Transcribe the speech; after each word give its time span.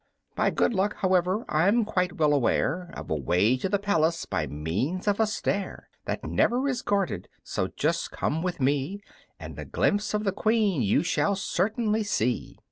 "By 0.35 0.49
good 0.49 0.73
luck, 0.73 0.95
however, 1.01 1.45
I'm 1.47 1.85
quite 1.85 2.13
well 2.13 2.33
aware 2.33 2.89
Of 2.95 3.11
a 3.11 3.15
way 3.15 3.55
to 3.57 3.69
the 3.69 3.77
palace 3.77 4.25
by 4.25 4.47
means 4.47 5.07
of 5.07 5.19
a 5.19 5.27
stair 5.27 5.89
That 6.05 6.25
never 6.25 6.67
is 6.67 6.81
guarded; 6.81 7.27
so 7.43 7.67
just 7.67 8.09
come 8.09 8.41
with 8.41 8.59
me, 8.59 9.03
And 9.39 9.59
a 9.59 9.65
glimpse 9.65 10.15
of 10.15 10.23
the 10.23 10.31
Queen 10.31 10.81
you 10.81 11.03
shall 11.03 11.35
certainly 11.35 12.01
see." 12.01 12.59